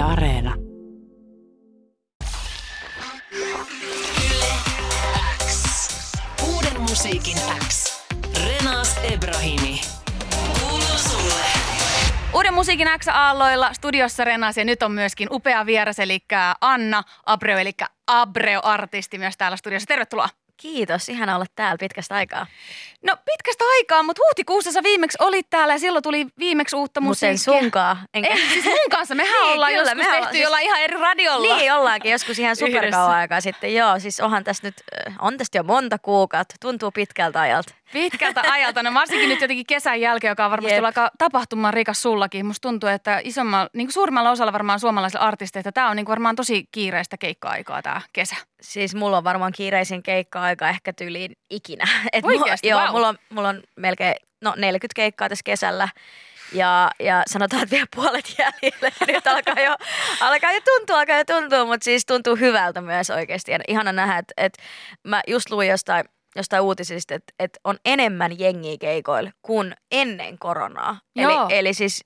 [0.00, 0.54] Yle Areena.
[6.54, 7.36] Uuden musiikin
[7.68, 8.02] X.
[8.44, 9.80] Renas Ebrahimi.
[10.60, 11.44] Kuuluu sulle.
[12.34, 16.18] Uuden musiikin X-aalloilla studiossa Renas ja nyt on myöskin upea vieras, eli
[16.60, 17.72] Anna Abreu, eli
[18.06, 19.86] Abreu-artisti myös täällä studiossa.
[19.86, 20.28] Tervetuloa.
[20.60, 22.46] Kiitos, ihana olla täällä pitkästä aikaa.
[23.06, 27.26] No pitkästä aikaa, mutta huhtikuussa sä viimeksi olit täällä ja silloin tuli viimeksi uutta Mutta
[27.26, 27.60] en musiikkia.
[27.60, 27.96] sunkaan.
[28.14, 28.28] Enkä...
[28.28, 29.14] Ei, siis mun kanssa.
[29.14, 31.56] Mehän Niin, ollaan kyllä, joskus me tehty siis- jollain ihan eri radiolla.
[31.56, 33.74] Niin, ollaankin joskus ihan superkauan aikaa sitten.
[33.74, 34.74] Joo, siis onhan tässä nyt,
[35.18, 36.54] on tästä jo monta kuukautta.
[36.60, 37.74] Tuntuu pitkältä ajalta.
[37.92, 40.78] Pitkältä ajalta, no varsinkin nyt jotenkin kesän jälkeen, joka on varmasti Jep.
[40.84, 42.46] ollut aika tapahtuman rikas sullakin.
[42.46, 46.10] Musta tuntuu, että isommalla, niin kuin suurimmalla osalla varmaan suomalaisilla artisteilla tämä on niin kuin
[46.12, 48.36] varmaan tosi kiireistä keikka-aikaa tämä kesä.
[48.60, 51.84] Siis mulla on varmaan kiireisin keikka-aika ehkä tyyliin ikinä.
[52.12, 52.68] Et Oikeesti?
[52.68, 52.92] Mulla, joo, Vau.
[52.92, 55.88] mulla on, mulla on melkein no 40 keikkaa tässä kesällä.
[56.52, 58.90] Ja, ja sanotaan, että vielä puolet jäljellä.
[59.06, 59.76] Nyt alkaa jo,
[60.28, 63.52] alkaa jo tuntua, alkaa jo tuntua, mutta siis tuntuu hyvältä myös oikeasti.
[63.52, 64.62] Ja ihana nähdä, että, että
[65.04, 66.04] mä just luin jostain,
[66.36, 71.00] jostain uutisista, että, että on enemmän jengiä keikoilla kuin ennen koronaa.
[71.16, 71.30] Joo.
[71.30, 72.04] Eli, eli siis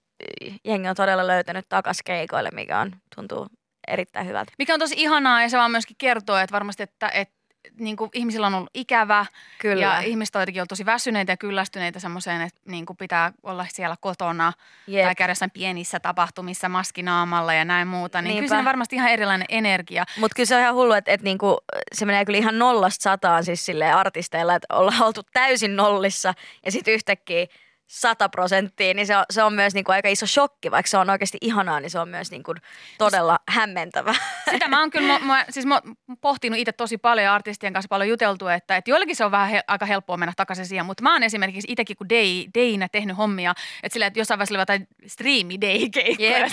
[0.64, 3.47] jengi on todella löytänyt takas keikoille, mikä on, tuntuu
[3.88, 4.52] erittäin hyvältä.
[4.58, 7.34] Mikä on tosi ihanaa ja se vaan myöskin kertoo, että varmasti, että, että
[7.78, 9.26] niin kuin ihmisillä on ollut ikävä
[9.58, 9.82] Kyllä.
[9.82, 13.66] ja ihmiset on jotenkin ollut tosi väsyneitä ja kyllästyneitä semmoiseen, että niin kuin pitää olla
[13.68, 14.52] siellä kotona
[14.86, 15.04] Jep.
[15.04, 18.22] tai käydä jossain pienissä tapahtumissa maskinaamalla ja näin muuta.
[18.22, 18.48] Niin kyllä Niinpä.
[18.48, 20.04] siinä on varmasti ihan erilainen energia.
[20.19, 21.58] Mutta kyllä se on ihan hullu, että, että niinku,
[21.92, 26.94] se menee kyllä ihan nollasta sataan siis artisteilla, että ollaan oltu täysin nollissa ja sitten
[26.94, 27.46] yhtäkkiä
[27.86, 31.10] sata prosenttia, niin se on, se on myös niinku aika iso shokki, vaikka se on
[31.10, 32.54] oikeasti ihanaa, niin se on myös niinku
[32.98, 34.14] todella hämmentävä.
[34.50, 37.88] Sitä mä oon kyllä mä, mä, siis mä oon pohtinut itse tosi paljon artistien kanssa
[37.88, 41.02] paljon juteltu, että, että joillekin se on vähän he, aika helppoa mennä takaisin siihen, mutta
[41.02, 44.62] mä oon esimerkiksi itsekin kun day, dayinä tehnyt hommia, että sillä, että jossain vaiheessa oli
[44.62, 45.78] jotain streami day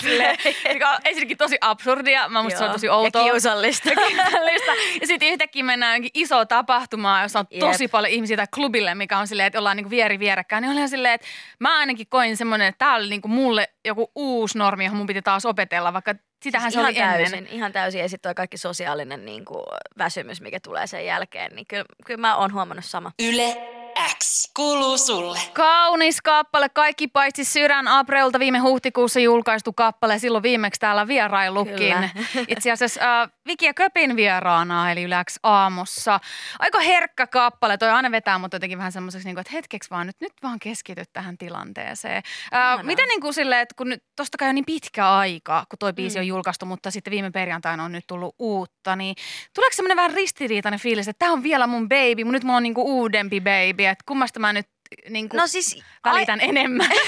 [0.00, 0.38] silleen,
[0.72, 2.74] mikä on ensinnäkin tosi absurdia, mä musta se on Joo.
[2.74, 3.26] tosi outoa.
[3.26, 3.88] Ja kiusallista.
[3.88, 4.72] Ja kiusallista.
[5.00, 7.60] Ja sitten yhtäkkiä mennään iso tapahtumaan, jossa on Jep.
[7.60, 10.62] tosi paljon ihmisiä tai klubille, mikä on silleen, että ollaan niinku vieri vierekkäin.
[10.62, 14.10] Niin oli ihan silleen, että mä ainakin koin semmoinen, että tää oli niinku mulle joku
[14.14, 17.30] uusi normi, johon mun piti taas opetella, vaikka sitähän se ihan oli ennen.
[17.30, 18.00] täysin, ihan täysin.
[18.00, 19.62] Ja sitten kaikki sosiaalinen niinku,
[19.98, 23.12] väsymys, mikä tulee sen jälkeen, niin kyllä, kyllä mä oon huomannut sama.
[23.22, 23.81] Yle
[24.18, 24.50] X.
[24.56, 25.38] Kuuluu sulle.
[25.52, 30.18] Kaunis kappale, kaikki paitsi Sydän Apreulta viime huhtikuussa julkaistu kappale.
[30.18, 31.74] Silloin viimeksi täällä vierailukin.
[31.76, 32.08] Kyllä.
[32.48, 36.20] Itse asiassa äh, Viki ja Köpin vieraana, eli Yläks aamussa.
[36.58, 40.16] Aika herkkä kappale, toi aina vetää mut jotenkin vähän semmoiseksi, niin että hetkeksi vaan nyt,
[40.20, 42.22] nyt vaan keskity tähän tilanteeseen.
[42.54, 45.78] Äh, miten niin kuin silleen, että kun nyt tosta kai on niin pitkä aika, kun
[45.78, 46.20] toi biisi Mm.
[46.20, 49.16] on julkaistu, mutta sitten viime perjantaina on nyt tullut uutta, niin
[49.54, 52.62] tuleeko semmoinen vähän ristiriitainen fiilis, että tämä on vielä mun baby, mun nyt mulla on
[52.62, 54.68] niin kuin uudempi baby, että kummasta mä nyt
[55.08, 56.90] niin kuin No siis, välitän enemmän.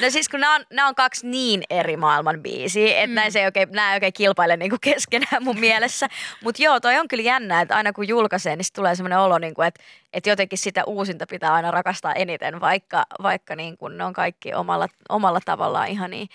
[0.00, 3.14] No siis kun nämä on, nämä on kaksi niin eri maailman biisiä, että mm.
[3.14, 6.08] näin se ei oikein, nämä ei oikein kilpaile niinku keskenään mun mielessä.
[6.44, 9.62] Mutta joo, toi on kyllä jännä, että aina kun julkaisee, niin tulee semmoinen olo, niinku,
[9.62, 14.12] että, että jotenkin sitä uusinta pitää aina rakastaa eniten, vaikka, vaikka niin kuin ne on
[14.12, 16.26] kaikki omalla, omalla tavallaan ihania.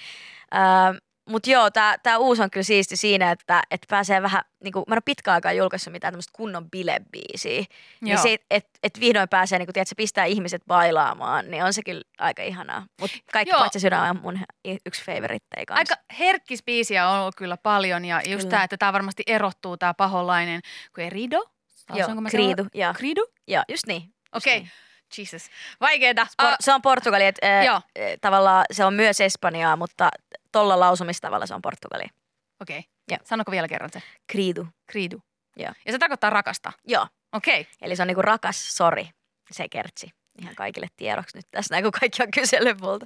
[0.55, 0.99] Öö,
[1.29, 4.83] mutta joo, tämä tää uusi on kyllä siisti siinä, että, että pääsee vähän, niin kuin,
[4.87, 7.63] mä en ole pitkään aikaa julkaissut mitään tämmöistä kunnon bilebiisiä.
[8.01, 11.73] Niin se, että et vihdoin pääsee, niin kuin, tiedät, se pistää ihmiset bailaamaan, niin on
[11.73, 12.85] se kyllä aika ihanaa.
[13.01, 13.59] Mutta kaikki Joo.
[13.59, 14.39] paitsi sydän on mun
[14.85, 15.79] yksi favoriteja kanssa.
[15.79, 19.93] Aika herkkis biisiä on ollut kyllä paljon ja just tämä, että tämä varmasti erottuu tämä
[19.93, 20.61] paholainen,
[20.95, 21.45] kun Erido?
[21.93, 22.65] Joo, Kriidu.
[22.95, 23.27] Kriidu?
[23.47, 24.13] Joo, just niin.
[24.35, 24.71] Okei, niin.
[25.17, 25.49] Jesus.
[25.81, 26.27] Vaikeeta.
[26.41, 27.75] Por- Ah, se on Portugali, että Joo.
[27.75, 27.81] äh,
[28.21, 30.09] tavallaan se on myös Espanjaa, mutta
[30.51, 32.05] tolla lausumistavalla se on Portugali.
[32.61, 33.17] Okei, Joo.
[33.23, 34.01] sanoko vielä kerran se?
[34.27, 34.67] Kriidu.
[34.87, 35.21] Kriidu.
[35.57, 35.73] Joo.
[35.85, 36.71] Ja se tarkoittaa rakasta.
[36.87, 37.67] Joo, Okei.
[37.81, 39.09] eli se on niinku rakas sori,
[39.51, 40.09] se kertsi.
[40.41, 43.05] Ihan kaikille tiedoksi nyt tässä näin, kun kaikki on kysellyt multa.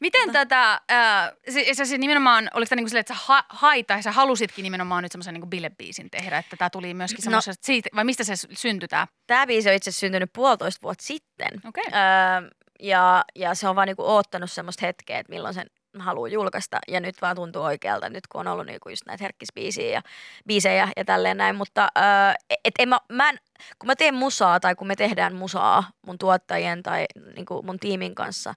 [0.00, 3.86] Miten tätä, äh, se, se, se nimenomaan, oliko tämä niinku silleen, että sä ha, hait
[3.86, 7.22] tai sä halusitkin nimenomaan nyt semmoisen niinku bilebiisin tehdä, että tämä tuli myöskin No.
[7.22, 9.06] semmoisesta, siitä, vai mistä se syntyi tämä?
[9.26, 11.50] Tämä biisi on itse asiassa syntynyt puolitoista vuotta sitten.
[11.68, 11.84] Okei.
[11.86, 12.50] Öö,
[12.80, 15.66] ja, ja se on vaan niinku oottanut semmoista hetkeä, että milloin sen
[16.00, 16.78] haluaa julkaista.
[16.88, 20.02] Ja nyt vaan tuntuu oikealta, nyt kun on ollut niinku just näitä herkkisbiisiä ja
[20.46, 21.56] biisejä ja tälleen näin.
[21.56, 22.34] Mutta öö,
[22.64, 23.38] et en mä, mä en,
[23.78, 27.04] kun mä teen musaa tai kun me tehdään musaa mun tuottajien tai
[27.36, 28.54] niinku mun tiimin kanssa,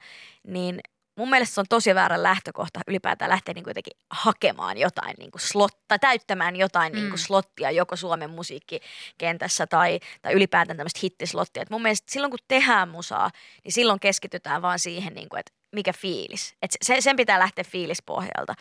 [0.47, 0.80] niin
[1.18, 5.42] mun mielestä se on tosi väärä lähtökohta ylipäätään lähteä niin jotenkin hakemaan jotain niin kuin
[5.42, 7.00] slot, tai täyttämään jotain Mm.
[7.00, 11.63] niin kuin slottia joko Suomen musiikkikentässä tai, tai ylipäätään tämmöistä hittislottia.
[11.63, 13.30] Et mun mielestä silloin kun tehdään musaa,
[13.63, 16.56] niin silloin keskitytään vaan siihen, niin kuin, että mikä fiilis.
[16.62, 18.54] Et se, sen pitää lähteä fiilispohjalta.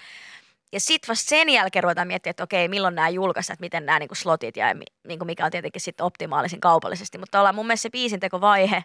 [0.73, 3.99] Ja sitten vasta sen jälkeen ruvetaan miettimään, että okei, milloin nämä julkaistaan, että miten nämä
[3.99, 4.67] niinku slotit ja
[5.09, 7.19] niinku mikä on tietenkin sitten optimaalisin kaupallisesti.
[7.19, 8.85] Mutta ollaan mun mielestä se biisintekovaihe,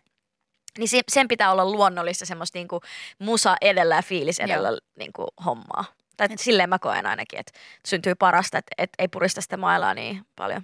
[0.78, 2.82] niin se, sen pitää olla luonnollista semmoista niinku
[3.20, 5.86] musa edellä ja fiilis edellä niinku hommaa.
[6.18, 10.26] Tai silleen mä koen ainakin, että syntyy parasta, että, että ei purista sitä mailaa niin
[10.36, 10.62] paljon.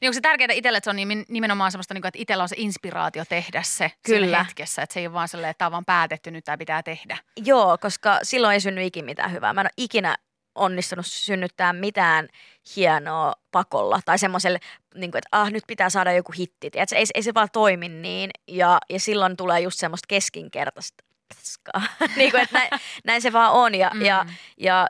[0.00, 2.48] Niin onko se tärkeää itselle, että se on nimen- nimenomaan semmoista, niin että itsellä on
[2.48, 4.44] se inspiraatio tehdä se Kyllä.
[4.44, 4.82] hetkessä.
[4.82, 7.18] Että se ei ole vaan silleen, että tämä on vaan päätetty, nyt tämä pitää tehdä.
[7.36, 9.52] Joo, koska silloin ei synny ikinä mitään hyvää.
[9.52, 10.16] Mä en ole ikinä
[10.54, 12.28] onnistunut synnyttää mitään
[12.76, 14.58] hienoa pakolla tai semmoiselle,
[14.94, 16.70] niin kuin, että ah, nyt pitää saada joku hitti.
[16.70, 16.96] Tiedätkö?
[16.96, 21.82] Ei, ei se vaan toimi niin ja, ja silloin tulee just semmoista keskinkertaista paskaa.
[22.16, 22.70] niin kuin, että näin,
[23.04, 24.02] näin, se vaan on ja, mm.
[24.02, 24.26] ja,
[24.56, 24.86] ja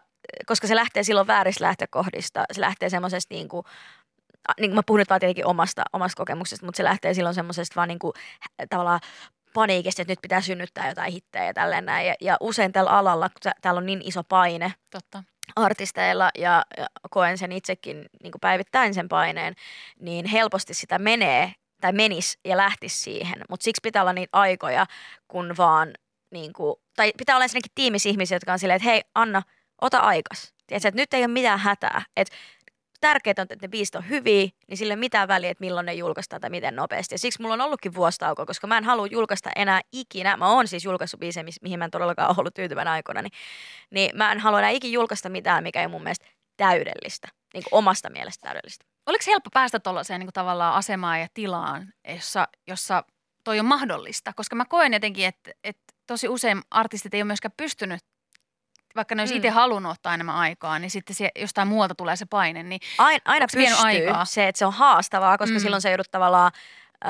[0.46, 2.44] koska se lähtee silloin vääristä lähtökohdista.
[2.52, 3.64] Se lähtee semmoisesta niin kuin,
[4.60, 7.76] niin kuin mä puhun nyt vaan tietenkin omasta, omasta kokemuksesta, mutta se lähtee silloin semmoisesta
[7.76, 8.12] vaan niin kuin,
[8.70, 9.00] tavallaan
[9.54, 12.06] paniikista, että nyt pitää synnyttää jotain hittejä ja tälleen näin.
[12.06, 15.22] Ja, ja usein tällä alalla, kun täällä on niin iso paine Totta.
[15.56, 19.54] artisteilla ja, ja koen sen itsekin niin kuin päivittäin sen paineen,
[20.00, 23.40] niin helposti sitä menee tai menis ja lähtisi siihen.
[23.50, 24.86] Mutta siksi pitää olla niitä aikoja,
[25.28, 25.92] kun vaan,
[26.30, 29.42] niin kuin, tai pitää olla ensinnäkin tiimissä ihmisiä, jotka on silleen, että hei Anna,
[29.80, 30.54] ota aikas.
[30.66, 32.02] Tiedätkö, että nyt ei ole mitään hätää.
[32.16, 32.36] Että
[33.00, 35.94] tärkeää on, että ne biisit on hyviä, niin sillä ei mitään väliä, että milloin ne
[35.94, 37.14] julkaistaan tai miten nopeasti.
[37.14, 40.36] Ja siksi mulla on ollutkin vuostauko, koska mä en halua julkaista enää ikinä.
[40.36, 43.22] Mä oon siis julkaissut biisejä, mi- mihin mä en todellakaan ollut tyytyväinen aikoina.
[43.22, 43.32] Niin,
[43.90, 46.26] niin mä en halua enää ikinä julkaista mitään, mikä ei mun mielestä
[46.56, 47.28] täydellistä.
[47.54, 48.84] Niin kuin omasta mielestä täydellistä.
[49.06, 53.04] Oliko helppo päästä tuollaiseen niin tavallaan asemaan ja tilaan, jossa, jossa
[53.44, 54.32] toi on mahdollista?
[54.36, 58.00] Koska mä koen jotenkin, että, että tosi usein artistit ei ole myöskään pystynyt
[58.96, 59.36] vaikka ne olisi Mm.
[59.36, 62.62] itse halunnut ottaa enemmän aikaa, niin sitten se, jostain muualta tulee se paine.
[62.62, 64.24] Niin Aina, aina pystyy aikaa?
[64.24, 65.60] se, että se on haastavaa, koska Mm.
[65.60, 66.52] silloin se joudut tavallaan
[67.04, 67.08] ö,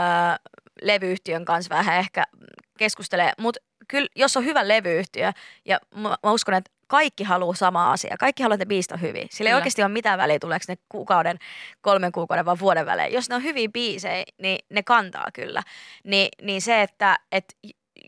[0.83, 2.25] levyyhtiön kanssa vähän ehkä
[2.79, 3.35] keskustelemaan.
[3.39, 5.33] Mutta kyllä, jos on hyvä levyyhtiö,
[5.65, 8.17] ja mä, mä uskon, että kaikki haluaa sama asia.
[8.19, 9.27] Kaikki haluaa, että ne biisit on hyviä.
[9.31, 11.39] Sillä ei oikeasti ole mitään väliä, tuleeko ne kuukauden,
[11.81, 13.12] kolmen kuukauden vai vuoden välein.
[13.12, 15.62] Jos ne on hyviä biisejä, niin ne kantaa kyllä.
[16.05, 17.45] Ni, niin se, että et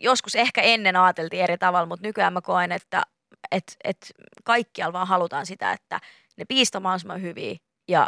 [0.01, 3.03] joskus ehkä ennen ajateltiin eri tavalla, mutta nykyään mä koen, että
[3.51, 4.11] et, et
[4.43, 5.99] kaikkialla vaan halutaan sitä, että
[6.37, 7.55] ne biisit on mahdollisimman hyviä
[7.87, 8.07] ja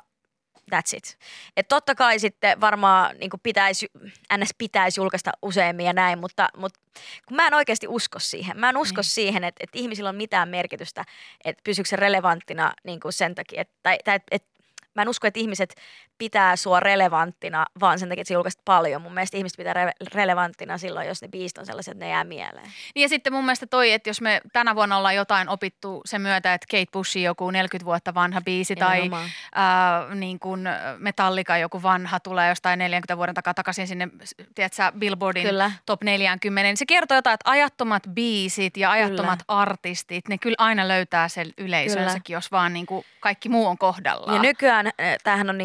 [0.75, 1.17] that's it.
[1.57, 3.91] Et totta kai sitten varmaan niin pitäisi,
[4.37, 4.49] ns.
[4.57, 6.79] pitäisi julkaista useammin ja näin, mutta, mutta
[7.27, 8.59] kun mä en oikeasti usko siihen.
[8.59, 9.09] Mä en usko Niin.
[9.09, 11.05] siihen, että, että ihmisillä on mitään merkitystä,
[11.45, 14.53] että pysyykö se relevanttina niin kuin sen takia, että, tai, tai, että
[14.95, 15.75] mä en usko, että ihmiset
[16.17, 19.01] pitää sua relevanttina vaan sen takia, että sä julkaiset paljon.
[19.01, 22.23] Mun mielestä ihmiset pitää re- relevanttina silloin, jos ne biisit on sellaisia, että ne jää
[22.23, 22.67] mieleen.
[22.95, 26.21] Niin ja sitten mun mielestä toi, että jos me tänä vuonna ollaan jotain opittu sen
[26.21, 29.11] myötä, että Kate Bushin joku 40 vuotta vanha biisi tai
[29.55, 34.07] ää, niin kuin Metallica joku vanha tulee jostain 40 vuoden takaa takaisin sinne,
[34.55, 35.71] tiedätkö, Billboardin Kyllä.
[35.85, 40.87] top 40, niin se kertoo jotain, että ajattomat biisit ja ajattomat artistit, ne kyllä aina
[40.87, 44.35] löytää sen yleisönsäkin, jos vaan niin kuin kaikki muu on kohdallaan.
[44.35, 45.57] Ja nykyään eh, tämähän on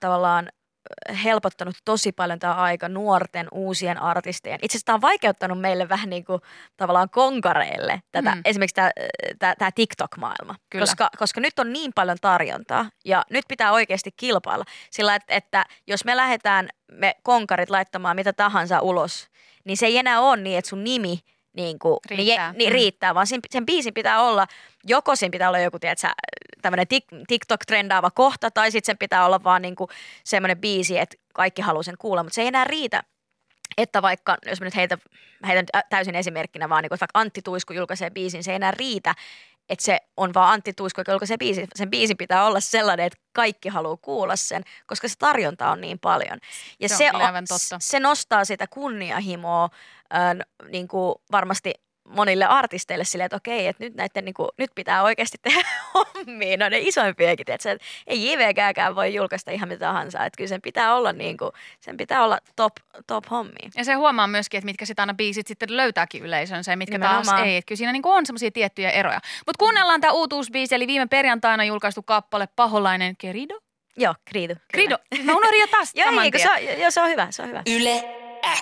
[0.00, 0.48] tavallaan
[1.24, 4.58] helpottanut tosi paljon tämä aika nuorten uusien artistien.
[4.62, 6.40] Itse asiassa tämä on vaikeuttanut meille vähän niin kuin
[6.76, 8.40] tavallaan konkareille tätä, Mm.
[8.44, 8.90] esimerkiksi tämä,
[9.38, 10.54] tämä, tämä TikTok-maailma.
[10.70, 10.82] Kyllä.
[10.82, 14.64] Koska, koska nyt on niin paljon tarjontaa ja nyt pitää oikeasti kilpailla.
[14.90, 19.28] Sillä että, että jos me lähdetään me konkarit laittamaan mitä tahansa ulos,
[19.64, 21.18] niin se ei enää ole niin, että sun nimi
[21.52, 22.52] niin kuin, Riittää.
[22.52, 22.74] Niin, je- niin Mm.
[22.74, 24.46] riittää, vaan sen, sen biisin pitää olla,
[24.84, 26.08] joko siinä pitää olla joku, tiedätkö,
[26.62, 26.86] tämmöinen
[27.28, 29.90] TikTok-trendaava kohta, tai sitten sen pitää olla vaan niin kuin
[30.24, 33.02] semmoinen biisi, että kaikki haluaa sen kuulla, mutta se ei enää riitä,
[33.76, 34.98] että vaikka, jos mä nyt heitä,
[35.46, 38.70] heitän täysin esimerkkinä vaan, niin kuin, että vaikka Antti Tuisku julkaisee biisin, se ei enää
[38.70, 39.14] riitä,
[39.68, 41.68] että se on vaan Antti Tuisku, joka julkaisee biisin.
[41.74, 45.98] Sen biisin pitää olla sellainen, että kaikki haluaa kuulla sen, koska se tarjonta on niin
[45.98, 46.38] paljon.
[46.80, 47.08] Ja Se on se,
[47.48, 47.76] totta.
[47.80, 49.64] se nostaa sitä kunnianhimoa
[50.14, 50.20] äh,
[50.70, 51.74] niin kuin varmasti
[52.16, 55.60] monille artisteille silleen, että okei, että nyt, näiden, niin kuin, nyt pitää oikeasti tehdä
[55.94, 57.76] hommia, no ne isoimpiakin, että
[58.06, 61.50] ei JVGkään voi julkaista ihan mitä tahansa, että kyllä sen pitää olla, niin kuin,
[61.80, 62.72] sen pitää olla top,
[63.06, 63.70] top hommia.
[63.76, 67.26] Ja se huomaa myöskin, että mitkä sitten aina biisit sitten löytääkin yleisönsä ja mitkä taas
[67.26, 67.48] Nimenomaan.
[67.48, 67.56] ei.
[67.56, 69.20] Että kyllä siinä niinku on semmoisia tiettyjä eroja.
[69.46, 73.60] Mutta kuunnellaan tämä uutuusbiisi, eli viime perjantaina julkaistu kappale Paholainen Kerido.
[73.96, 74.54] Joo, Kriidu.
[74.72, 74.98] Krido.
[75.24, 77.62] Mä unohdin jo taas Joo, ei, se on, joo, se on hyvä, se on hyvä.
[77.66, 78.04] Yle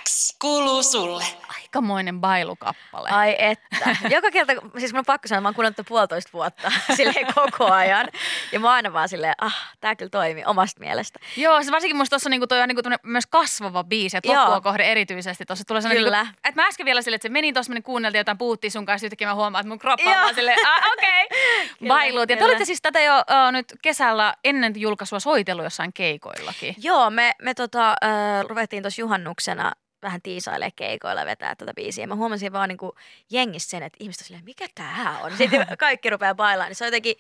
[0.05, 1.25] X kuuluu sulle.
[1.49, 3.09] Aikamoinen bailukappale.
[3.11, 3.97] Ai että.
[4.11, 8.09] Joka kerta, siis mun on pakko sanoa, mä oon kuunnellut puolitoista vuotta silleen koko ajan.
[8.53, 11.19] Ja mä aina vaan silleen, ah, tää kyllä toimii omasta mielestä.
[11.37, 14.45] Joo, se varsinkin musta tuossa niinku toi on niinku myös kasvava biisi, että Joo.
[14.45, 16.23] loppua kohde erityisesti tuossa tulee sellainen, Kyllä.
[16.23, 18.87] Niinku, että mä äsken vielä silleen, että se meni tuossa, meni kuunneltiin jotain, puhuttiin sun
[18.87, 21.39] kanssa, yhtäkkiä mä huomaan, että mun kroppa on vaan silleen, ah, okei, okay.
[21.79, 22.31] Kyllä, bailut.
[22.31, 26.75] Ja te olitte siis tätä jo uh, nyt kesällä ennen julkaisua soitellut jossain keikoillakin.
[26.83, 32.07] Joo, me, me tota, äh, ruvettiin tuossa juhannuksena vähän tiisailee keikoilla vetää tätä biisiä.
[32.07, 32.95] Mä huomasin vaan niinku
[33.31, 35.37] jengissä sen, että ihmiset on silleen, mikä tää on?
[35.37, 37.17] Sitten kaikki rupeaa bailaan, niin se on jotenkin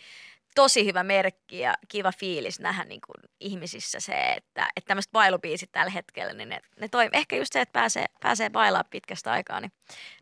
[0.58, 5.72] tosi hyvä merkki ja kiva fiilis nähdä niin kuin ihmisissä se, että, että tämmöiset bailubiisit
[5.72, 7.10] tällä hetkellä, niin ne, ne toimii.
[7.12, 9.72] Ehkä just se, että pääsee, pääsee bailaa pitkästä aikaa, niin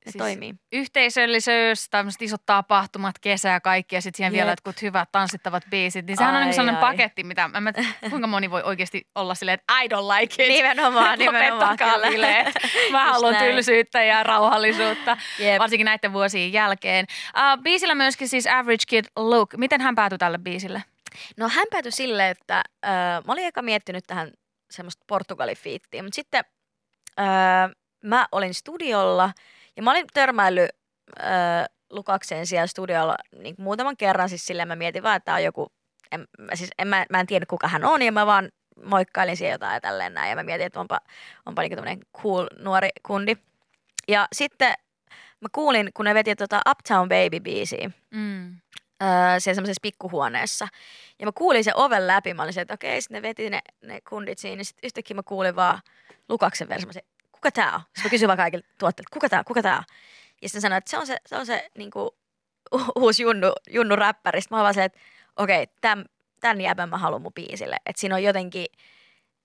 [0.06, 0.54] ne siis toimii.
[0.72, 4.38] Yhteisöllisyys, tämmöiset isot tapahtumat, kesä ja kaikki ja sitten siihen Jep.
[4.38, 6.90] vielä jotkut hyvät tanssittavat biisit, niin sehän ai, on niin sellainen ai.
[6.90, 7.72] paketti, mitä mä,
[8.10, 10.48] kuinka moni voi oikeasti olla silleen, että I don't like it.
[10.48, 11.78] Nimenomaan, nimenomaan.
[12.90, 15.58] Mä haluan tylsyyttä ja rauhallisuutta, Jep.
[15.58, 17.06] varsinkin näiden vuosien jälkeen.
[17.36, 19.54] Uh, biisillä myöskin siis Average Kid Look.
[19.56, 20.82] Miten hän päätyi tälle biisille?
[21.36, 24.32] No hän päätyi silleen, että äh, mä olin eka miettinyt tähän
[24.70, 26.44] semmoista Portugali-fiittiä, mutta sitten
[27.20, 27.70] äh,
[28.04, 29.32] mä olin studiolla
[29.76, 30.70] ja mä olin törmäillyt
[31.20, 35.72] äh, Lukakseen siellä studiolla niin muutaman kerran, siis silleen mä mietin vaan, että on joku,
[36.12, 38.48] en, siis en, mä, mä en tiedä kuka hän on ja mä vaan
[38.84, 41.00] moikkailin siellä jotain ja tälleen näin ja mä mietin, että onpa,
[41.46, 43.36] onpa niin tämmöinen cool nuori kundi.
[44.08, 44.74] Ja sitten
[45.40, 48.56] mä kuulin, kun ne veti tota Uptown Baby-biisiä, mm
[49.02, 50.68] öö, siellä semmoisessa pikkuhuoneessa.
[51.18, 53.60] Ja mä kuulin sen oven läpi, mä olin se, että okei, sitten ne veti ne,
[53.82, 55.80] ne kundit siinä, sitten yhtäkkiä mä kuulin vaan
[56.28, 57.80] Lukaksen verran, se, kuka tää on?
[57.80, 59.84] Sitten mä kysyin vaan kaikille tuotteille, kuka tää, kuka tää on?
[60.42, 62.10] Ja sitten sanoin, että se on se, se, on se niin kuin,
[62.96, 64.40] uusi junnu, junnu räppäri.
[64.40, 64.98] Sitten mä vaan se, että
[65.36, 66.04] okei, tämän,
[66.40, 67.76] tämän jäbän mä haluan mun biisille.
[67.86, 68.66] Että siinä on jotenkin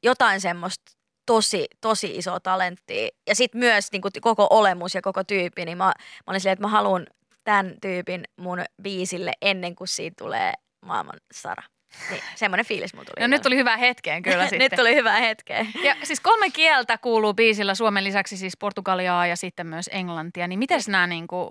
[0.03, 0.91] jotain semmoista
[1.25, 3.09] tosi, tosi iso talentti.
[3.27, 5.93] Ja sitten myös niin kuin, koko olemus ja koko tyyppi, niin mä, mä
[6.27, 7.07] olin silleen, että mä haluan
[7.43, 10.53] tämän tyypin mun biisille ennen kuin siitä tulee
[10.85, 11.63] maailman Sara.
[12.09, 13.27] Niin, semmoinen fiilis mulla tuli.
[13.27, 14.59] No nyt tuli hyvää hetkeen kyllä sitten.
[14.59, 15.67] nyt tuli hyvää hetkeen.
[15.83, 20.47] Ja siis kolme kieltä kuuluu biisillä Suomen lisäksi siis Portugaliaa ja sitten myös englantia.
[20.47, 21.49] Niin miten nämä niinku,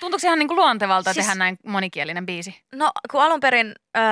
[0.00, 2.62] tuntuuko ihan niinku luontevalta siis, tehdä näin monikielinen biisi?
[2.72, 4.02] No kun alun perin öö,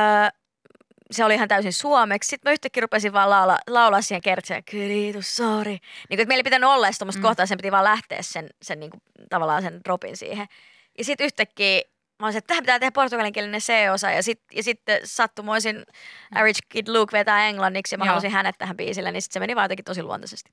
[1.10, 2.28] se oli ihan täysin suomeksi.
[2.28, 5.70] Sitten mä yhtäkkiä rupesin vaan laula, laulaa siihen kertseen, kyritus, sorry.
[5.70, 7.22] Niin kuin, että meillä ei pitänyt olla edes mm.
[7.22, 10.46] kohtaa, sen piti vaan lähteä sen, sen niin kuin, tavallaan sen dropin siihen.
[11.00, 11.82] Ja sitten yhtäkkiä
[12.20, 14.10] mä olisin, että tähän pitää tehdä portugalinkielinen C-osa.
[14.10, 15.82] Ja, sit, ja sitten sattumoisin
[16.34, 18.08] Average Kid Luke vetää englanniksi ja mä Joo.
[18.08, 20.50] halusin hänet tähän biisille, niin sitten se meni vaan jotenkin tosi luontaisesti.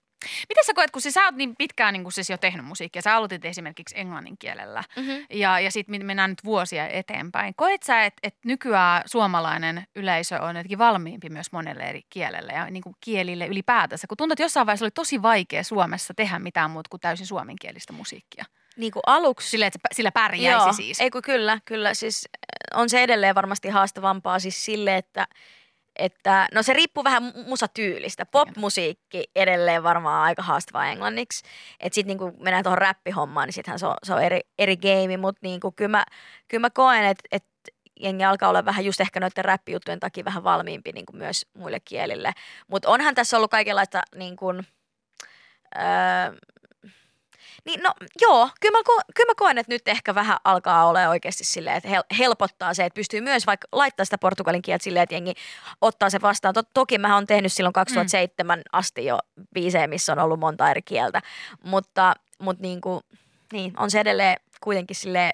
[0.49, 3.15] Miten sä koet, kun siis sä oot niin pitkään niin siis jo tehnyt musiikkia, sä
[3.15, 5.25] aloitit esimerkiksi englannin kielellä mm-hmm.
[5.29, 7.53] ja, ja sitten mennään nyt vuosia eteenpäin.
[7.57, 12.69] Koet sä, että et nykyään suomalainen yleisö on jotenkin valmiimpi myös monelle eri kielelle ja
[12.69, 14.07] niin kuin kielille ylipäätänsä?
[14.07, 17.93] Kun tuntuu, että jossain vaiheessa oli tosi vaikea Suomessa tehdä mitään muuta kuin täysin suomenkielistä
[17.93, 18.45] musiikkia
[18.77, 19.49] niin kuin aluksi.
[19.49, 21.01] Sillä, että sillä pärjäisi Joo, siis.
[21.01, 21.93] Ei kun kyllä, kyllä.
[21.93, 25.27] Siis äh, on se edelleen varmasti haastavampaa siis sille, että,
[25.95, 28.25] että no se riippuu vähän musatyylistä.
[28.25, 31.43] Pop-musiikki edelleen varmaan aika haastavaa englanniksi.
[31.79, 35.17] Että sitten niinku mennään tuohon räppihommaan, niin sittenhän se on, se on eri, eri game.
[35.17, 36.05] Mutta niinku, kyllä, mä,
[36.47, 37.45] kyllä mä koen, että et
[37.99, 41.79] jengi alkaa olla vähän just ehkä noiden räppijuttujen takia vähän valmiimpi niin kuin myös muille
[41.79, 42.31] kielille.
[42.67, 44.67] Mutta onhan tässä ollut kaikenlaista niin kuin,
[45.75, 45.83] öö,
[47.65, 51.09] niin no joo, kyllä mä, ko- kyllä mä koen, että nyt ehkä vähän alkaa olla
[51.09, 55.03] oikeasti silleen, että hel- helpottaa se, että pystyy myös vaikka laittaa sitä portugalin kieltä silleen,
[55.03, 55.33] että jengi
[55.81, 56.55] ottaa se vastaan.
[56.59, 58.63] Tot- toki mä oon tehnyt silloin 2007 mm.
[58.71, 59.19] asti jo
[59.53, 61.21] biisejä, missä on ollut monta eri kieltä,
[61.63, 63.01] mutta, mutta niin kuin,
[63.53, 65.31] niin, on se edelleen kuitenkin silleen,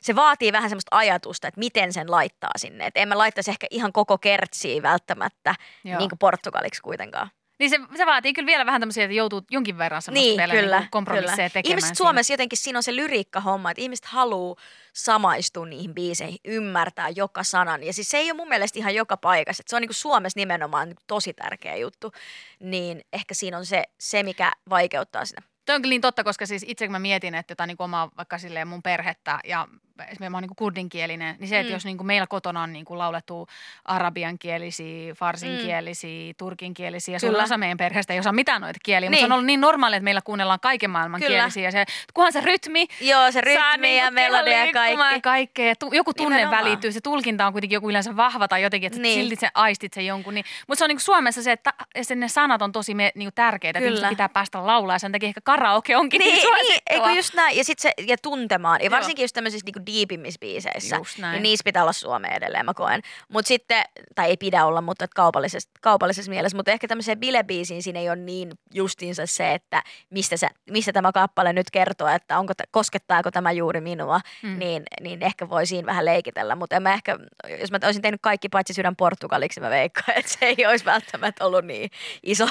[0.00, 2.86] se vaatii vähän semmoista ajatusta, että miten sen laittaa sinne.
[2.86, 5.54] Että en mä laittaisi ehkä ihan koko kertsiä välttämättä
[5.98, 7.30] niin kuin portugaliksi kuitenkaan.
[7.58, 10.54] Niin se, se vaatii kyllä vielä vähän tämmöisiä, että joutuu jonkin verran semmoista niin, vielä
[10.54, 11.48] kyllä, niin kompromisseja kyllä.
[11.48, 11.70] tekemään.
[11.70, 11.94] Ihmiset siinä.
[11.94, 14.56] Suomessa jotenkin siinä on se lyriikka-homma, että ihmiset haluaa
[14.92, 17.84] samaistua niihin biiseihin, ymmärtää joka sanan.
[17.84, 19.60] Ja siis se ei ole mun mielestä ihan joka paikassa.
[19.60, 22.12] Että se on niin kuin Suomessa nimenomaan tosi tärkeä juttu.
[22.60, 25.42] Niin ehkä siinä on se, se mikä vaikeuttaa sitä.
[25.66, 28.10] Toi on kyllä niin totta, koska siis itse kun mä mietin, että jotain niin omaa
[28.16, 29.68] vaikka silleen mun perhettä ja
[30.04, 31.74] esimerkiksi mä oon niin kurdinkielinen, niin se, että mm.
[31.74, 33.48] jos niin kuin meillä kotona on niin kuin laulettu
[33.84, 36.34] arabiankielisiä, farsinkielisiä, mm.
[36.38, 39.12] turkinkielisiä, ja suurin osa meidän perheestä ei osaa mitään noita kieliä, niin.
[39.12, 39.34] mutta se on niin.
[39.34, 41.36] ollut niin normaali, että meillä kuunnellaan kaiken maailman Kyllä.
[41.36, 45.20] kielisiä, ja se, kunhan se rytmi, Joo, se rytmi saa ja niin melodia ja kaikki.
[45.20, 46.64] kaikkea, tu, joku tunne Nimenomaan.
[46.64, 49.20] välittyy, se tulkinta on kuitenkin joku yleensä vahva tai jotenkin, että niin.
[49.20, 51.74] silti se aistit sen jonkun, niin, mutta se on niin Suomessa se, että
[52.14, 53.96] ne sanat on tosi me, niin tärkeitä, Kyllä.
[53.96, 57.34] että pitää päästä laulaa, ja sen takia ehkä karaoke onkin niin, niin, niin eikö just
[57.34, 59.24] näin, ja, sit se, ja tuntemaan, ja varsinkin Joo.
[59.24, 61.00] just tämmöisissä niin diipimmissä biiseissä.
[61.32, 63.02] Niin niissä pitää olla Suomea edelleen, mä koen.
[63.28, 63.82] Mutta sitten,
[64.14, 66.56] tai ei pidä olla, mutta kaupallisessa, kaupallisessa mielessä.
[66.56, 71.12] Mutta ehkä tämmöiseen bilebiisiin siinä ei ole niin justiinsa se, että mistä, se, mistä tämä
[71.12, 74.20] kappale nyt kertoo, että onko, koskettaako tämä juuri minua.
[74.42, 74.58] Mm.
[74.58, 76.54] Niin, niin ehkä voi siinä vähän leikitellä.
[76.54, 77.18] Mutta en mä ehkä,
[77.60, 81.44] jos mä olisin tehnyt kaikki paitsi sydän portugaliksi, mä veikkaan, että se ei olisi välttämättä
[81.44, 81.90] ollut niin
[82.22, 82.46] iso.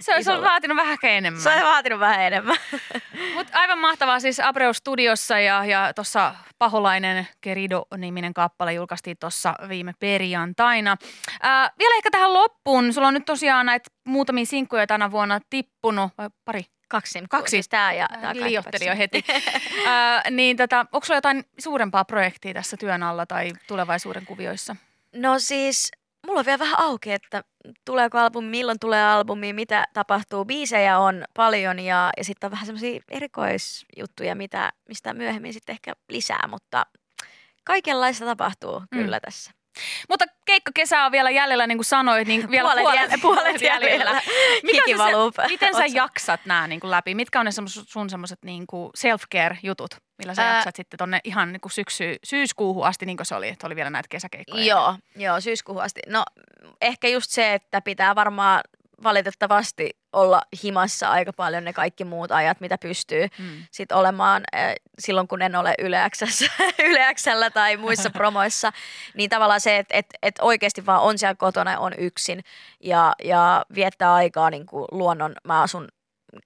[0.00, 1.42] Se olisi vaatinut vähän enemmän.
[1.42, 2.56] Se olisi vaatinut vähän enemmän.
[3.34, 9.92] Mutta aivan mahtavaa siis Abreu Studiossa ja, ja tuossa Paholainen Kerido-niminen kappale julkaistiin tuossa viime
[10.00, 10.96] perjantaina.
[11.42, 12.92] Ää, vielä ehkä tähän loppuun.
[12.92, 16.64] Sulla on nyt tosiaan näitä muutamia sinkkuja tänä vuonna tippunut, vai pari?
[16.88, 17.22] Kaksi.
[17.30, 17.50] Kaksi.
[17.50, 18.08] Siis tää ja
[18.70, 19.24] tää jo heti.
[19.86, 24.76] äh, niin tota, onko sulla jotain suurempaa projektia tässä työn alla tai tulevaisuuden kuvioissa?
[25.12, 25.92] No siis,
[26.26, 27.44] mulla on vielä vähän auki, että
[27.84, 30.44] tuleeko albumi, milloin tulee albumi, mitä tapahtuu.
[30.44, 35.92] Biisejä on paljon ja, ja sitten on vähän semmoisia erikoisjuttuja, mitä, mistä myöhemmin sitten ehkä
[36.08, 36.86] lisää, mutta
[37.64, 38.86] kaikenlaista tapahtuu mm.
[38.98, 39.50] kyllä tässä.
[40.08, 43.62] Mutta keikka kesä on vielä jäljellä, niin kuin sanoit, niin vielä puolet, puolet, jäljellä, puolet
[43.62, 44.22] jäljellä.
[44.62, 47.14] Mikä se, valuu miten sä jaksat nämä niin kuin läpi?
[47.14, 47.52] Mitkä on ne
[47.86, 52.86] sun semmoiset niin self-care-jutut, millä sä Ää- jaksat sitten tonne ihan niin kuin syksy, syyskuuhun
[52.86, 54.64] asti, niin kuin se oli, että oli vielä näitä kesäkeikkoja?
[54.64, 56.00] Joo, joo, syyskuuhun asti.
[56.06, 56.24] No
[56.80, 58.60] ehkä just se, että pitää varmaan
[59.02, 63.62] valitettavasti olla himassa aika paljon ne kaikki muut ajat, mitä pystyy Mm.
[63.70, 66.52] sit olemaan äh, silloin, kun en ole Yle X:ssä-
[66.88, 68.72] Yle X:llä tai muissa promoissa.
[69.16, 72.40] Niin tavallaan se, että et, et oikeasti vaan on siellä kotona, on yksin
[72.80, 75.34] ja, ja viettää aikaa niin kuin luonnon.
[75.44, 75.88] Mä asun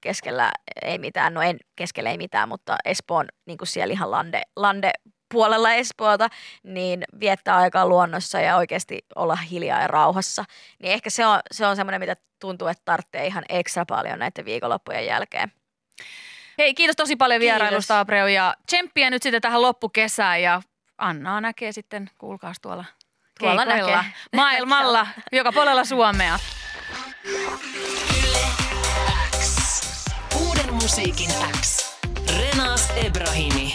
[0.01, 4.43] keskellä ei mitään, no en keskellä ei mitään, mutta Espoon niin kuin siellä ihan lande,
[4.57, 4.91] lande
[5.33, 6.29] puolella Espoota,
[6.63, 10.45] niin viettää aikaa luonnossa ja oikeasti olla hiljaa ja rauhassa.
[10.83, 14.45] Niin ehkä se on, se on semmoinen, mitä tuntuu, että tarvitsee ihan ekstra paljon näiden
[14.45, 15.53] viikonloppujen jälkeen.
[16.59, 17.59] Hei, kiitos tosi paljon Kiitos.
[17.59, 20.63] vierailusta, Abreu, ja tsemppiä nyt sitten tähän loppukesään, ja
[20.99, 22.85] Annaa näkee sitten, kuulkaas tuolla
[23.41, 24.13] Tuolla keikoilla näkee.
[24.37, 26.39] maailmalla, joka puolella Suomea.
[29.41, 29.81] X.
[30.47, 31.31] Uuden musiikin
[31.61, 31.91] X.
[32.39, 33.75] Renas Ebrahimi.